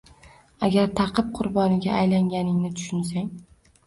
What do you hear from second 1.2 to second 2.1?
qurboniga